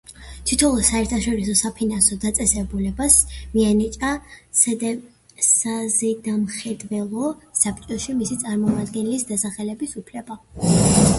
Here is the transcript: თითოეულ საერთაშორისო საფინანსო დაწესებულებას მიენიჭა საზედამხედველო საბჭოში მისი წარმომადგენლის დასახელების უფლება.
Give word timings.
თითოეულ 0.49 0.83
საერთაშორისო 0.85 1.53
საფინანსო 1.57 2.15
დაწესებულებას 2.23 3.17
მიენიჭა 3.51 4.13
საზედამხედველო 4.61 7.29
საბჭოში 7.63 8.15
მისი 8.23 8.39
წარმომადგენლის 8.47 9.27
დასახელების 9.33 9.93
უფლება. 10.03 10.39